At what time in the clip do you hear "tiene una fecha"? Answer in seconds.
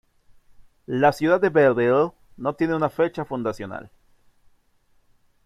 2.55-3.23